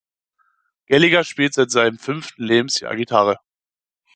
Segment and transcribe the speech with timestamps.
[0.87, 3.37] Gallagher spielt seit seinem fünften Lebensjahr Gitarre.